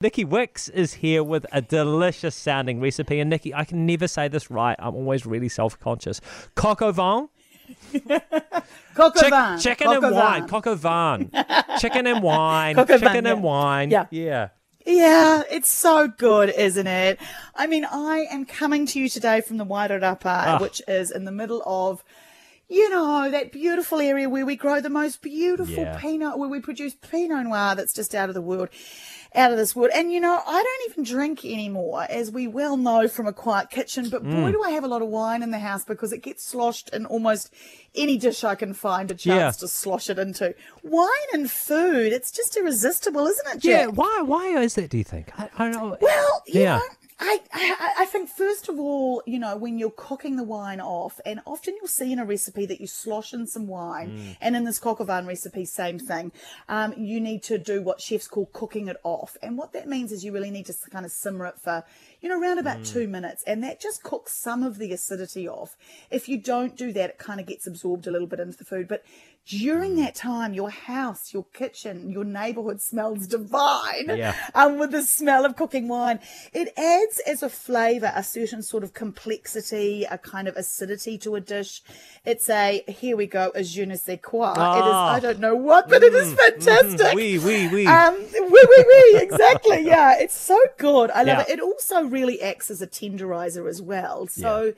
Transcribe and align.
Nici 0.00 0.24
Wickes 0.24 0.70
is 0.70 0.94
here 0.94 1.24
with 1.24 1.44
a 1.50 1.60
delicious 1.60 2.36
sounding 2.36 2.80
recipe. 2.80 3.18
And 3.18 3.28
Nici, 3.28 3.52
I 3.52 3.64
can 3.64 3.84
never 3.84 4.06
say 4.06 4.28
this 4.28 4.48
right. 4.48 4.76
I'm 4.78 4.94
always 4.94 5.26
really 5.26 5.48
self 5.48 5.76
conscious. 5.80 6.20
Coq 6.54 6.82
au 6.82 6.92
vin. 6.92 7.28
Coq 8.94 9.12
au 9.16 9.28
vin. 9.28 9.58
chicken 9.58 9.88
and 9.88 10.14
wine. 10.14 10.46
Coq 10.46 10.68
au 10.68 10.76
vin. 10.76 11.30
chicken 11.80 12.06
and 12.06 12.22
wine. 12.22 12.76
Coq 12.76 12.90
au 12.90 12.98
vin, 12.98 13.08
chicken 13.08 13.26
and 13.26 13.42
wine. 13.42 13.90
Yeah. 13.90 14.06
Yeah. 14.12 14.48
Yeah, 14.86 15.42
it's 15.50 15.68
so 15.68 16.06
good, 16.06 16.50
isn't 16.50 16.86
it? 16.86 17.18
I 17.56 17.66
mean, 17.66 17.84
I 17.84 18.26
am 18.30 18.46
coming 18.46 18.86
to 18.86 19.00
you 19.00 19.08
today 19.08 19.40
from 19.40 19.56
the 19.56 19.66
Wairarapa, 19.66 20.20
Ah. 20.24 20.58
which 20.60 20.80
is 20.86 21.10
in 21.10 21.24
the 21.24 21.32
middle 21.32 21.60
of, 21.66 22.04
you 22.68 22.90
know, 22.90 23.30
that 23.30 23.50
beautiful 23.52 23.98
area 24.00 24.28
where 24.28 24.44
we 24.44 24.56
grow 24.56 24.80
the 24.80 24.90
most 24.90 25.22
beautiful 25.22 25.74
Yeah. 25.84 25.98
Pinot, 25.98 26.38
where 26.38 26.48
we 26.48 26.60
produce 26.60 26.94
Pinot 26.94 27.44
Noir 27.46 27.74
that's 27.74 27.92
just 27.94 28.14
out 28.14 28.28
of 28.28 28.34
the 28.34 28.42
world. 28.42 28.68
Out 29.34 29.50
of 29.52 29.58
this 29.58 29.76
world. 29.76 29.90
And 29.94 30.10
you 30.10 30.20
know, 30.20 30.40
I 30.46 30.62
don't 30.62 30.90
even 30.90 31.04
drink 31.04 31.44
anymore, 31.44 32.06
as 32.08 32.30
we 32.30 32.46
well 32.46 32.76
know 32.78 33.08
from 33.08 33.26
a 33.26 33.32
quiet 33.32 33.68
kitchen, 33.70 34.08
but 34.08 34.24
Mm. 34.24 34.30
boy, 34.42 34.52
do 34.52 34.62
I 34.62 34.70
have 34.70 34.84
a 34.84 34.88
lot 34.88 35.02
of 35.02 35.08
wine 35.08 35.42
in 35.42 35.50
the 35.50 35.58
house 35.58 35.84
because 35.84 36.12
it 36.12 36.22
gets 36.22 36.44
sloshed 36.44 36.88
in 36.94 37.04
almost 37.04 37.52
any 37.94 38.16
dish 38.16 38.42
I 38.42 38.54
can 38.54 38.72
find 38.72 39.10
a 39.10 39.14
chance 39.14 39.56
Yeah. 39.56 39.60
to 39.60 39.68
slosh 39.68 40.08
it 40.08 40.18
into. 40.18 40.54
Wine 40.82 41.08
and 41.34 41.50
food, 41.50 42.12
it's 42.14 42.30
just 42.30 42.56
irresistible, 42.56 43.26
isn't 43.26 43.56
it, 43.56 43.64
Yeah. 43.64 43.86
Why? 43.86 44.22
Why 44.24 44.46
is 44.62 44.74
that? 44.74 44.88
Do 44.90 44.96
you 44.98 45.04
think? 45.04 45.28
I, 45.38 45.50
I 45.58 45.70
don't 45.70 45.72
know. 45.72 45.96
Well, 46.00 46.42
Yeah. 46.46 46.76
know, 46.78 46.82
I, 47.20 47.40
I 47.60 47.92
I 47.98 48.04
think 48.06 48.28
first 48.28 48.68
of 48.68 48.78
all, 48.78 49.22
you 49.26 49.38
know, 49.38 49.56
when 49.56 49.78
you're 49.78 49.90
cooking 49.90 50.36
the 50.36 50.44
wine 50.44 50.80
off, 50.80 51.20
and 51.26 51.40
often 51.46 51.74
you'll 51.76 51.88
see 51.88 52.12
in 52.12 52.18
a 52.18 52.24
recipe 52.24 52.66
that 52.66 52.80
you 52.80 52.86
slosh 52.86 53.32
in 53.34 53.46
some 53.46 53.66
wine, 53.66 54.12
Mm. 54.12 54.36
and 54.40 54.56
in 54.56 54.64
this 54.64 54.78
coq 54.78 55.00
au 55.00 55.04
vin 55.04 55.26
recipe, 55.26 55.64
same 55.64 55.98
thing. 55.98 56.32
Um, 56.68 56.94
you 56.96 57.20
need 57.20 57.42
to 57.44 57.58
do 57.58 57.82
what 57.82 58.00
chefs 58.00 58.28
call 58.28 58.46
cooking 58.52 58.88
it 58.88 58.96
off, 59.04 59.36
and 59.42 59.58
what 59.58 59.72
that 59.72 59.88
means 59.88 60.12
is 60.12 60.24
you 60.24 60.32
really 60.32 60.50
need 60.50 60.66
to 60.66 60.74
kind 60.90 61.04
of 61.04 61.12
simmer 61.12 61.46
it 61.46 61.58
for, 61.60 61.84
you 62.20 62.28
know, 62.28 62.40
around 62.40 62.56
Mm. 62.56 62.60
about 62.60 62.84
two 62.84 63.08
minutes, 63.08 63.42
and 63.46 63.62
that 63.64 63.80
just 63.80 64.02
cooks 64.02 64.32
some 64.32 64.62
of 64.62 64.78
the 64.78 64.92
acidity 64.92 65.48
off. 65.48 65.76
If 66.10 66.28
you 66.28 66.38
don't 66.38 66.76
do 66.76 66.92
that, 66.92 67.10
it 67.10 67.18
kind 67.18 67.40
of 67.40 67.46
gets 67.46 67.66
absorbed 67.66 68.06
a 68.06 68.10
little 68.10 68.26
bit 68.28 68.40
into 68.40 68.56
the 68.58 68.64
food, 68.64 68.88
but 68.88 69.04
during 69.46 69.92
Mm. 69.92 70.04
that 70.04 70.14
time, 70.14 70.52
your 70.52 70.68
house, 70.70 71.32
your 71.32 71.44
kitchen, 71.54 72.10
your 72.10 72.24
neighborhood 72.24 72.82
smells 72.82 73.26
divine 73.26 74.06
Yeah. 74.08 74.34
um, 74.54 74.78
with 74.78 74.90
the 74.90 75.02
smell 75.02 75.46
of 75.46 75.56
cooking 75.56 75.88
wine. 75.88 76.20
It 76.52 76.72
adds 76.76 77.18
as 77.20 77.42
a 77.42 77.47
flavour 77.48 78.12
a 78.14 78.22
certain 78.22 78.62
sort 78.62 78.82
of 78.84 78.92
complexity, 78.92 80.04
a 80.10 80.18
kind 80.18 80.48
of 80.48 80.56
acidity 80.56 81.18
to 81.18 81.34
a 81.36 81.40
dish. 81.40 81.82
It's 82.24 82.48
a, 82.50 82.82
here 82.88 83.16
we 83.16 83.26
go, 83.26 83.50
a 83.54 83.62
je 83.62 83.84
ne 83.86 83.96
sais 83.96 84.18
quoi. 84.22 84.50
It 84.52 84.54
is, 84.56 84.94
Ah. 84.94 85.14
I 85.14 85.20
don't 85.20 85.38
know 85.40 85.54
what, 85.54 85.88
but 85.88 86.02
it 86.02 86.12
is 86.14 86.34
fantastic. 86.34 87.14
Oui, 87.14 87.38
oui, 87.38 87.68
oui. 87.72 87.86
Um, 87.86 88.14
wee, 88.16 88.50
wee, 88.50 88.84
wee, 88.88 89.18
exactly. 89.22 89.84
Yeah, 89.84 90.16
it's 90.18 90.34
so 90.36 90.58
good. 90.78 91.10
I 91.10 91.18
love 91.22 91.38
Yeah. 91.38 91.40
it. 91.42 91.58
It 91.58 91.60
also 91.60 92.02
really 92.04 92.40
acts 92.42 92.70
as 92.70 92.82
a 92.82 92.86
tenderizer 92.86 93.68
as 93.68 93.80
well. 93.82 94.26
So, 94.26 94.74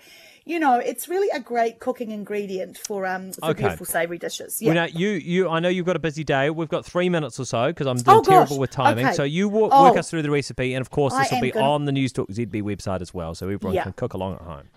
you 0.47 0.59
know, 0.59 0.77
it's 0.79 1.07
really 1.09 1.29
a 1.35 1.39
great 1.39 1.79
cooking 1.81 2.11
ingredient 2.11 2.77
for 2.79 3.07
um 3.07 3.33
for 3.33 3.51
Okay. 3.51 3.63
beautiful 3.65 3.87
savoury 3.87 4.19
dishes. 4.19 4.59
Well, 4.61 4.75
Yeah. 4.75 4.87
now 4.87 4.93
you, 4.93 5.09
you, 5.11 5.49
I 5.49 5.61
know 5.61 5.69
you've 5.69 5.87
got 5.87 5.97
a 5.97 6.01
busy 6.01 6.25
day. 6.25 6.51
We've 6.51 6.69
got 6.69 6.85
three 6.85 7.09
minutes 7.09 7.39
or 7.39 7.45
so 7.45 7.69
because 7.69 7.87
I'm 7.87 7.99
Oh, 8.07 8.23
gosh. 8.23 8.27
terrible 8.27 8.59
with 8.59 8.71
timing. 8.71 9.07
Okay. 9.07 9.15
So 9.15 9.23
you 9.23 9.49
walk, 9.49 9.71
Oh. 9.73 9.85
work 9.89 9.99
us 9.99 10.11
through 10.11 10.23
the 10.23 10.31
recipe, 10.31 10.75
and 10.75 10.81
of 10.81 10.91
course 10.91 11.13
I 11.13 11.23
this 11.25 11.33
will 11.33 11.41
be 11.43 11.51
gonna- 11.51 11.67
on 11.71 11.85
the 11.85 11.93
Newstalk 11.93 12.29
ZB 12.33 12.60
website 12.63 13.01
as 13.01 13.13
well, 13.15 13.35
so 13.35 13.47
everyone 13.49 13.75
Yeah. 13.75 13.85
can 13.85 13.93
cook 13.93 14.15
along 14.15 14.35
at 14.35 14.41
home. 14.43 14.69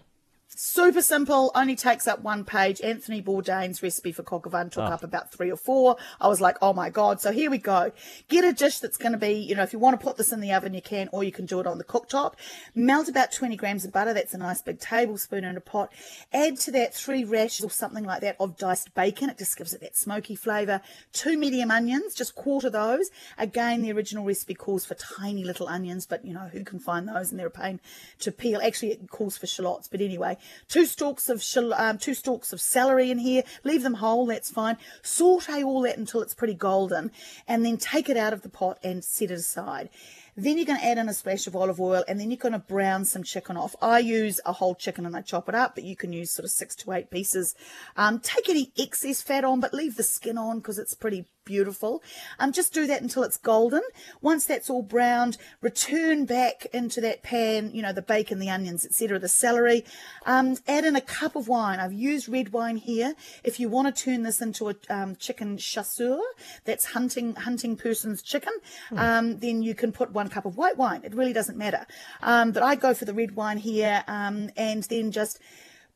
Super 0.55 1.01
simple, 1.01 1.51
only 1.55 1.75
takes 1.75 2.07
up 2.07 2.21
one 2.21 2.45
page. 2.45 2.79
Anthony 2.81 3.23
Bourdain's 3.23 3.81
recipe 3.81 4.11
for 4.11 4.21
coq 4.21 4.45
au 4.45 4.49
vin 4.51 4.69
took 4.69 4.83
Ah. 4.83 4.93
up 4.93 5.03
about 5.03 5.31
three 5.31 5.51
or 5.51 5.57
four. 5.57 5.97
I 6.21 6.27
was 6.27 6.39
like, 6.41 6.57
oh 6.61 6.73
my 6.73 6.91
God. 6.91 7.19
So 7.19 7.31
here 7.31 7.49
we 7.49 7.57
go. 7.57 7.91
Get 8.27 8.43
a 8.43 8.53
dish 8.53 8.77
that's 8.77 8.97
going 8.97 9.13
to 9.13 9.17
be, 9.17 9.31
you 9.33 9.55
know, 9.55 9.63
if 9.63 9.73
you 9.73 9.79
want 9.79 9.99
to 9.99 10.03
put 10.03 10.17
this 10.17 10.31
in 10.31 10.41
the 10.41 10.51
oven, 10.53 10.75
you 10.75 10.81
can, 10.81 11.09
or 11.11 11.23
you 11.23 11.31
can 11.31 11.47
do 11.47 11.59
it 11.59 11.65
on 11.65 11.79
the 11.79 11.83
cooktop. 11.83 12.35
Melt 12.75 13.09
about 13.09 13.31
20 13.31 13.55
grams 13.55 13.83
of 13.83 13.91
butter. 13.91 14.13
That's 14.13 14.35
a 14.35 14.37
nice 14.37 14.61
big 14.61 14.79
tablespoon 14.79 15.43
in 15.43 15.57
a 15.57 15.61
pot. 15.61 15.91
Add 16.31 16.59
to 16.61 16.71
that 16.71 16.93
three 16.93 17.23
rashers 17.23 17.65
or 17.65 17.71
something 17.71 18.03
like 18.03 18.21
that 18.21 18.35
of 18.39 18.55
diced 18.55 18.93
bacon. 18.93 19.31
It 19.31 19.39
just 19.39 19.57
gives 19.57 19.73
it 19.73 19.81
that 19.81 19.97
smoky 19.97 20.35
flavour. 20.35 20.81
Two 21.13 21.35
medium 21.35 21.71
onions, 21.71 22.13
just 22.13 22.35
quarter 22.35 22.69
those. 22.69 23.09
Again, 23.39 23.81
the 23.81 23.91
original 23.91 24.23
recipe 24.23 24.53
calls 24.53 24.85
for 24.85 24.93
tiny 24.93 25.43
little 25.43 25.67
onions, 25.67 26.05
but 26.05 26.23
you 26.23 26.33
know, 26.33 26.49
who 26.51 26.63
can 26.63 26.77
find 26.79 27.07
those 27.07 27.31
and 27.31 27.39
they're 27.39 27.47
a 27.47 27.51
pain 27.51 27.79
to 28.19 28.31
peel. 28.31 28.61
Actually, 28.61 28.91
it 28.91 29.09
calls 29.09 29.35
for 29.35 29.47
shallots, 29.47 29.87
but 29.87 29.99
anyway, 29.99 30.37
two 30.67 30.85
stalks 30.85 31.29
of 31.29 31.43
um, 31.77 31.97
two 31.97 32.13
stalks 32.13 32.53
of 32.53 32.61
celery 32.61 33.11
in 33.11 33.19
here. 33.19 33.43
Leave 33.63 33.83
them 33.83 33.95
whole, 33.95 34.25
that's 34.25 34.49
fine. 34.51 34.77
Saute 35.01 35.63
all 35.63 35.81
that 35.81 35.97
until 35.97 36.21
it's 36.21 36.33
pretty 36.33 36.53
golden, 36.53 37.11
and 37.47 37.65
then 37.65 37.77
take 37.77 38.09
it 38.09 38.17
out 38.17 38.33
of 38.33 38.41
the 38.41 38.49
pot 38.49 38.79
and 38.83 39.03
set 39.03 39.31
it 39.31 39.35
aside. 39.35 39.89
Then 40.35 40.57
you're 40.57 40.65
going 40.65 40.79
to 40.79 40.85
add 40.85 40.97
in 40.97 41.09
a 41.09 41.13
splash 41.13 41.47
of 41.47 41.55
olive 41.55 41.79
oil, 41.79 42.03
and 42.07 42.19
then 42.19 42.31
you're 42.31 42.37
going 42.37 42.53
to 42.53 42.59
brown 42.59 43.05
some 43.05 43.23
chicken 43.23 43.57
off. 43.57 43.75
I 43.81 43.99
use 43.99 44.39
a 44.45 44.53
whole 44.53 44.75
chicken 44.75 45.05
and 45.05 45.15
I 45.15 45.21
chop 45.21 45.47
it 45.49 45.55
up, 45.55 45.75
but 45.75 45.83
you 45.83 45.95
can 45.95 46.13
use 46.13 46.31
sort 46.31 46.45
of 46.45 46.51
six 46.51 46.75
to 46.77 46.91
eight 46.91 47.09
pieces. 47.09 47.55
Um, 47.95 48.19
take 48.19 48.49
any 48.49 48.71
excess 48.77 49.21
fat 49.21 49.43
on, 49.43 49.59
but 49.59 49.73
leave 49.73 49.95
the 49.95 50.03
skin 50.03 50.37
on 50.37 50.57
because 50.57 50.79
it's 50.79 50.95
pretty 50.95 51.25
beautiful. 51.45 52.01
Um, 52.39 52.51
just 52.51 52.73
do 52.73 52.87
that 52.87 53.01
until 53.01 53.23
it's 53.23 53.37
golden. 53.37 53.81
Once 54.21 54.45
that's 54.45 54.69
all 54.69 54.81
browned, 54.81 55.37
return 55.61 56.25
back 56.25 56.65
into 56.73 57.01
that 57.01 57.23
pan, 57.23 57.71
you 57.73 57.81
know, 57.81 57.93
the 57.93 58.01
bacon, 58.01 58.39
the 58.39 58.49
onions, 58.49 58.85
etc., 58.85 59.19
the 59.19 59.29
celery. 59.29 59.83
Um, 60.25 60.57
add 60.67 60.85
in 60.85 60.95
a 60.95 61.01
cup 61.01 61.35
of 61.35 61.47
wine. 61.47 61.79
I've 61.79 61.93
used 61.93 62.29
red 62.29 62.53
wine 62.53 62.77
here. 62.77 63.15
If 63.43 63.59
you 63.59 63.69
want 63.69 63.93
to 63.93 64.03
turn 64.03 64.23
this 64.23 64.41
into 64.41 64.69
a 64.69 64.75
um, 64.89 65.15
chicken 65.15 65.57
chasseur, 65.57 66.19
that's 66.65 66.85
hunting 66.85 67.35
hunting 67.35 67.75
person's 67.75 68.21
chicken, 68.21 68.53
um, 68.95 69.37
then 69.39 69.61
you 69.61 69.75
can 69.75 69.91
put 69.91 70.11
one 70.11 70.22
cup 70.29 70.45
of 70.45 70.57
white 70.57 70.77
wine. 70.77 71.01
It 71.03 71.13
really 71.13 71.33
doesn't 71.33 71.57
matter. 71.57 71.85
Um, 72.21 72.51
but 72.51 72.63
I 72.63 72.75
go 72.75 72.93
for 72.93 73.05
the 73.05 73.13
red 73.13 73.35
wine 73.35 73.57
here, 73.57 74.03
um, 74.07 74.49
and 74.55 74.83
then 74.83 75.11
just 75.11 75.39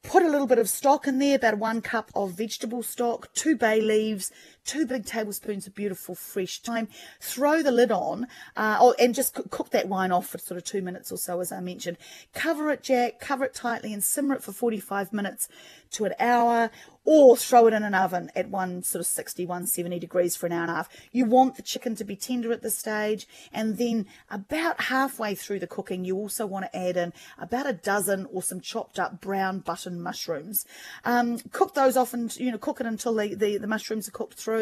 put 0.04 0.24
a 0.24 0.30
little 0.30 0.48
bit 0.48 0.60
of 0.60 0.70
stock 0.70 1.08
in 1.08 1.20
there, 1.20 1.36
about 1.36 1.58
one 1.58 1.82
cup 1.82 2.12
of 2.16 2.32
vegetable 2.32 2.84
stock, 2.84 3.34
two 3.34 3.56
bay 3.56 3.82
leaves, 3.82 4.32
two 4.68 4.86
big 4.86 5.06
tablespoons 5.06 5.66
of 5.66 5.74
beautiful 5.74 6.14
fresh 6.14 6.60
thyme. 6.60 6.90
Throw 7.20 7.64
the 7.64 7.72
lid 7.72 7.92
on, 7.92 8.28
uh, 8.56 8.78
oh, 8.80 8.94
and 9.00 9.16
just 9.16 9.34
cook 9.34 9.72
that 9.72 9.88
wine 9.88 10.12
off 10.12 10.28
for 10.28 10.38
sort 10.38 10.58
of 10.58 10.64
two 10.66 10.82
minutes 10.82 11.12
or 11.12 11.18
so, 11.18 11.40
as 11.40 11.52
I 11.52 11.62
mentioned. 11.62 11.98
Cover 12.34 12.70
it, 12.70 12.84
Jack, 12.84 13.20
cover 13.20 13.46
it 13.46 13.56
tightly, 13.56 13.94
and 13.94 14.04
simmer 14.04 14.36
it 14.36 14.44
for 14.44 14.52
45 14.52 15.14
minutes 15.14 15.48
to 15.92 16.06
an 16.06 16.14
hour, 16.20 16.70
or 17.06 17.38
throw 17.38 17.68
it 17.68 17.74
in 17.74 17.84
an 17.84 17.96
oven 17.96 18.30
at 18.36 18.50
one 18.50 18.84
sort 18.84 19.00
of 19.00 19.08
60, 19.08 19.46
170 19.46 19.98
degrees 19.98 20.36
for 20.36 20.46
an 20.46 20.52
hour 20.52 20.64
and 20.64 20.72
a 20.72 20.76
half. 20.76 20.90
You 21.14 21.24
want 21.24 21.56
the 21.56 21.62
chicken 21.62 21.96
to 21.96 22.04
be 22.04 22.18
tender 22.18 22.52
at 22.52 22.62
this 22.62 22.78
stage, 22.78 23.26
and 23.54 23.78
then 23.78 24.06
about 24.30 24.82
halfway 24.82 25.34
through 25.34 25.60
the 25.60 25.68
cooking, 25.68 26.04
you 26.04 26.18
also 26.18 26.46
want 26.46 26.66
to 26.66 26.78
add 26.78 26.98
in 26.98 27.14
about 27.38 27.66
a 27.66 27.72
dozen 27.72 28.28
or 28.34 28.44
some 28.44 28.60
chopped 28.60 29.00
up 29.00 29.22
brown 29.22 29.60
button 29.60 30.02
mushrooms. 30.02 30.66
Um, 31.06 31.40
cook 31.54 31.74
those 31.74 31.96
off 31.96 32.14
and 32.14 32.36
you 32.38 32.52
know 32.52 32.58
cook 32.58 32.82
it 32.82 32.86
until 32.86 33.16
the, 33.16 33.34
the, 33.34 33.58
the 33.58 33.68
mushrooms 33.68 34.10
are 34.10 34.12
cooked 34.12 34.34
through. 34.34 34.57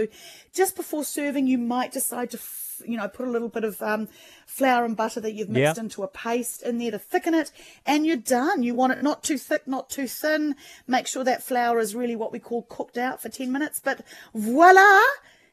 Just 0.54 0.76
before 0.76 1.04
serving, 1.04 1.48
you 1.48 1.58
might 1.58 1.92
decide 1.92 2.32
to 2.32 2.38
f- 2.38 2.62
you 2.86 2.98
know 2.98 3.08
put 3.08 3.28
a 3.28 3.32
little 3.32 3.48
bit 3.50 3.64
of 3.64 3.82
um, 3.82 4.08
flour 4.46 4.84
and 4.86 4.98
butter 4.98 5.22
that 5.22 5.34
you've 5.34 5.50
mixed 5.50 5.78
Yeah. 5.78 5.84
into 5.84 6.04
a 6.04 6.08
paste 6.08 6.62
in 6.62 6.78
there 6.78 6.92
to 6.92 7.00
thicken 7.00 7.34
it, 7.34 7.52
and 7.86 8.06
you're 8.06 8.18
done. 8.18 8.64
You 8.64 8.74
want 8.76 8.94
it 8.94 9.02
not 9.04 9.24
too 9.24 9.38
thick, 9.38 9.66
not 9.68 9.90
too 9.90 10.08
thin. 10.08 10.56
Make 10.88 11.08
sure 11.08 11.24
that 11.24 11.42
flour 11.44 11.80
is 11.80 11.96
really 11.96 12.16
what 12.16 12.32
we 12.34 12.40
call 12.40 12.64
cooked 12.64 12.98
out 12.98 13.22
for 13.22 13.30
10 13.30 13.52
minutes. 13.52 13.80
But 13.84 14.02
voila! 14.34 15.02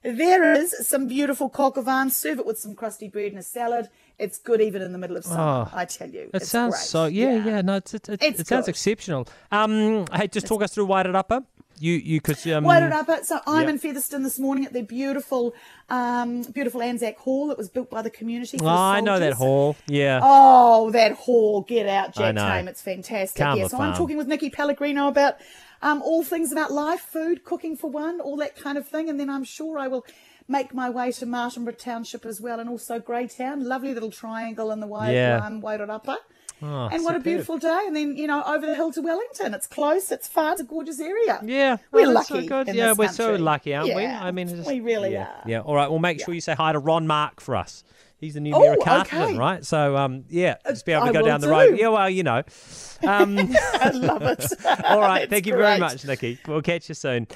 There 0.05 0.53
is 0.53 0.75
some 0.89 1.07
beautiful 1.07 1.49
coq 1.49 1.79
au 1.79 1.83
vin. 1.83 2.11
Serve 2.11 2.41
it 2.41 2.47
with 2.47 2.59
some 2.59 2.75
crusty 2.75 3.07
bread 3.09 3.31
and 3.31 3.39
a 3.39 3.43
salad. 3.43 3.89
It's 4.19 4.37
good 4.37 4.61
even 4.61 4.83
in 4.83 4.91
the 4.91 4.99
middle 4.99 5.17
of 5.17 5.25
summer, 5.25 5.69
oh, 5.73 5.77
I 5.77 5.85
tell 5.85 6.09
you. 6.11 6.29
It 6.35 6.43
sounds 6.45 6.75
great. 6.75 6.83
so 6.87 7.05
yeah, 7.07 7.45
yeah, 7.45 7.61
no, 7.61 7.77
it's, 7.77 7.95
it, 7.95 8.09
it, 8.09 8.21
It's 8.23 8.41
it 8.41 8.47
sounds 8.49 8.67
good. 8.67 8.71
exceptional. 8.71 9.29
Um, 9.53 10.07
hey, 10.13 10.27
just 10.27 10.49
talk 10.49 10.63
us 10.63 10.75
through 10.75 10.89
Wairarapa. 10.89 11.45
You, 11.83 11.95
you, 11.95 12.21
because 12.21 12.47
um, 12.47 12.63
Waited 12.63 12.93
up 12.93 13.09
at 13.09 13.27
so 13.27 13.41
I'm 13.45 13.63
Yep. 13.63 13.71
in 13.71 13.79
Featherston 13.79 14.23
this 14.23 14.39
morning 14.39 14.65
at 14.67 14.73
the 14.73 14.83
beautiful, 14.83 15.53
um, 15.91 16.43
beautiful 16.43 16.81
Anzac 16.81 17.19
Hall 17.19 17.49
that 17.49 17.59
was 17.59 17.69
built 17.69 17.91
by 17.91 18.03
the 18.03 18.11
community. 18.11 18.57
For 18.57 18.65
Oh, 18.65 18.69
the 18.69 18.73
I 18.73 19.01
know 19.01 19.19
that 19.19 19.33
hall. 19.33 19.75
Yeah. 19.89 20.21
Oh, 20.23 20.93
that 20.93 21.13
hall! 21.15 21.63
Get 21.63 21.89
out, 21.89 22.11
I 22.17 22.31
Jack 22.31 22.35
know. 22.37 22.71
It's 22.71 22.83
fantastic. 22.83 23.43
Calm 23.43 23.59
yeah, 23.59 23.67
so 23.67 23.79
I'm 23.81 23.95
talking 23.95 24.17
with 24.17 24.29
Nikki 24.29 24.49
Pellegrino 24.49 25.09
about 25.09 25.35
um, 25.83 26.01
all 26.03 26.23
things 26.23 26.53
about 26.53 26.71
life, 26.71 27.01
food, 27.01 27.43
cooking 27.43 27.77
for 27.77 27.91
one, 27.91 28.21
all 28.21 28.37
that 28.37 28.55
kind 28.57 28.79
of 28.79 28.87
thing, 28.87 29.09
and 29.09 29.19
then 29.19 29.29
I'm 29.29 29.43
sure 29.43 29.77
I 29.77 29.89
will 29.89 30.07
make 30.47 30.73
my 30.73 30.89
way 30.89 31.11
to 31.11 31.27
Martinborough 31.27 31.79
Township 31.79 32.25
as 32.25 32.41
well, 32.41 32.61
and 32.61 32.71
also 32.71 33.01
Greytown. 33.01 33.65
Lovely 33.65 33.93
little 33.93 34.13
triangle 34.13 34.71
in 34.71 34.79
the 34.79 34.87
way 34.87 35.15
Yeah. 35.15 35.45
um, 35.45 35.61
Wairarapa. 35.61 36.17
Oh, 36.63 36.89
and 36.93 37.03
what 37.05 37.17
a 37.17 37.21
beautiful 37.21 37.59
day! 37.59 37.83
And 37.87 37.97
then 37.97 38.17
you 38.17 38.27
know, 38.27 38.43
over 38.45 38.67
the 38.67 38.75
hill 38.75 38.93
to 38.93 39.03
Wellington. 39.03 39.53
It's 39.55 39.67
close. 39.67 40.13
It's 40.13 40.29
far. 40.29 40.53
It's 40.53 40.61
a 40.61 40.65
gorgeous 40.65 41.01
area. 41.01 41.41
Yeah, 41.45 41.79
We're 41.91 42.03
well, 42.03 42.15
that's 42.15 42.29
so 42.29 42.37
lucky 42.37 42.71
in 42.71 42.77
yeah, 42.77 42.93
we're 42.93 43.09
so 43.09 43.35
lucky, 43.35 43.75
aren't 43.75 43.95
we? 43.95 44.07
I 44.07 44.31
mean, 44.31 44.49
it's- 44.49 44.67
we 44.67 44.81
really 44.81 45.13
yeah, 45.13 45.25
are. 45.29 45.43
Yeah. 45.47 45.61
All 45.61 45.75
right. 45.75 45.91
Well, 45.91 45.99
make 45.99 46.25
sure 46.25 46.35
you 46.35 46.41
say 46.41 46.55
hi 46.55 46.73
to 46.73 46.79
Ron 46.79 47.07
Mark 47.07 47.41
for 47.41 47.57
us. 47.57 47.85
He's 48.23 48.35
the 48.35 48.41
new 48.41 48.55
Oh, 48.55 48.61
mayor 48.61 48.75
of 48.75 48.79
Carterton, 48.79 49.23
okay. 49.23 49.37
right? 49.37 49.65
So, 49.67 49.97
um, 49.97 50.25
yeah, 50.29 50.55
just 50.69 50.87
be 50.87 50.93
able 50.93 51.07
to 51.07 51.11
I 51.11 51.13
go 51.13 51.23
down 51.27 51.41
the 51.41 51.49
road. 51.49 51.77
Yeah, 51.77 51.89
well, 51.89 52.09
you 52.09 52.23
know. 52.23 52.43
Um, 53.05 53.37
I 53.37 53.91
love 53.91 54.23
it. 54.23 54.47
all 54.85 55.01
right. 55.01 55.29
Thank 55.29 55.49
you 55.49 55.57
very 55.57 55.81
much, 55.81 56.05
Nici. 56.05 56.39
We'll 56.47 56.63
catch 56.63 56.89
you 56.89 56.95
soon. 56.95 57.27